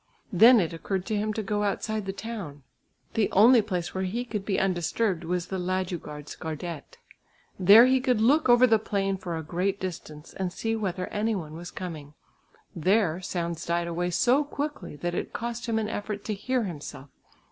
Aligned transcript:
Then 0.33 0.59
it 0.59 0.73
occurred 0.73 1.05
to 1.05 1.15
him 1.15 1.31
to 1.33 1.43
go 1.43 1.61
outside 1.61 2.07
the 2.07 2.11
town. 2.11 2.63
The 3.13 3.31
only 3.31 3.61
place 3.61 3.93
where 3.93 4.03
he 4.03 4.25
could 4.25 4.43
be 4.43 4.59
undisturbed 4.59 5.23
was 5.23 5.45
the 5.45 5.59
Ladugårdsgärdet. 5.59 6.97
There 7.59 7.85
he 7.85 8.01
could 8.01 8.19
look 8.19 8.49
over 8.49 8.65
the 8.65 8.79
plain 8.79 9.15
for 9.17 9.37
a 9.37 9.43
great 9.43 9.79
distance 9.79 10.33
and 10.33 10.51
see 10.51 10.75
whether 10.75 11.05
any 11.09 11.35
one 11.35 11.53
was 11.53 11.69
coming; 11.69 12.15
there 12.75 13.21
sounds 13.21 13.63
died 13.63 13.85
away 13.85 14.09
so 14.09 14.43
quickly 14.43 14.95
that 14.95 15.13
it 15.13 15.33
cost 15.33 15.67
him 15.67 15.77
an 15.77 15.87
effort 15.87 16.25
to 16.25 16.33
hear 16.33 16.63
himself. 16.63 17.09